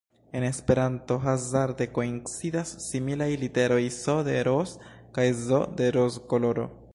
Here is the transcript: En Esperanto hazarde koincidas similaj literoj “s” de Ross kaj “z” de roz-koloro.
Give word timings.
En 0.37 0.43
Esperanto 0.45 1.17
hazarde 1.31 1.87
koincidas 1.97 2.71
similaj 2.89 3.29
literoj 3.43 3.79
“s” 3.99 4.17
de 4.29 4.35
Ross 4.49 4.75
kaj 5.19 5.27
“z” 5.45 5.63
de 5.83 5.93
roz-koloro. 5.99 6.67